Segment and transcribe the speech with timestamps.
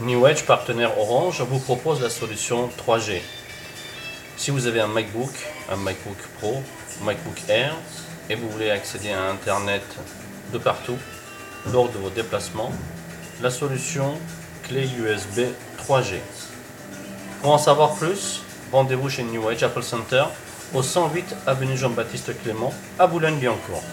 [0.00, 3.20] New Edge, partenaire Orange, vous propose la solution 3G.
[4.36, 5.30] Si vous avez un MacBook,
[5.70, 6.60] un MacBook Pro,
[7.02, 7.76] MacBook Air,
[8.28, 9.84] et vous voulez accéder à Internet
[10.52, 10.96] de partout
[11.72, 12.72] lors de vos déplacements,
[13.40, 14.18] la solution
[14.64, 15.42] clé USB
[15.78, 16.16] 3G.
[17.40, 20.24] Pour en savoir plus, rendez-vous chez New Edge Apple Center
[20.74, 23.84] au 108 avenue Jean-Baptiste Clément à Boulogne-Billancourt.